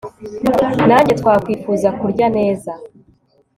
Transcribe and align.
nanjye 0.87 1.13
twakwifuza 1.19 1.87
kurya 1.99 2.27
neza 2.37 2.71